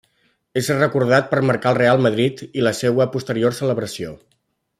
És 0.61 0.69
recordat 0.77 1.29
per 1.33 1.41
marcar 1.49 1.73
al 1.73 1.77
Reial 1.81 2.01
Madrid 2.07 2.41
i 2.47 2.65
la 2.69 2.73
seua 2.79 3.11
posterior 3.17 3.59
celebració. 3.63 4.17